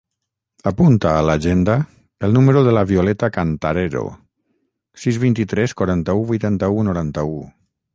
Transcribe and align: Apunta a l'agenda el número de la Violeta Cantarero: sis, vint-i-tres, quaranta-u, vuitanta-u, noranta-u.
Apunta 0.69 1.11
a 1.17 1.19
l'agenda 1.29 1.75
el 2.29 2.33
número 2.39 2.65
de 2.69 2.75
la 2.79 2.85
Violeta 2.93 3.31
Cantarero: 3.37 4.05
sis, 5.07 5.25
vint-i-tres, 5.29 5.81
quaranta-u, 5.83 6.31
vuitanta-u, 6.35 6.87
noranta-u. 6.93 7.43